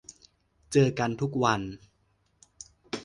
[0.71, 0.87] เจอ
[1.21, 1.61] ทุกวัน